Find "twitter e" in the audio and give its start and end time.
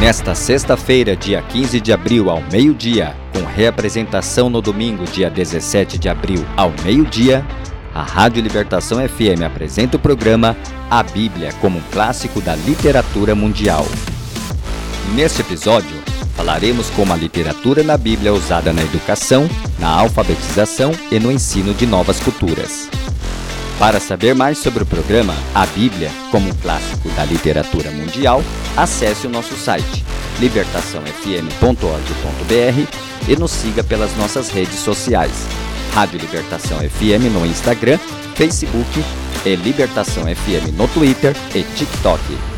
40.88-41.62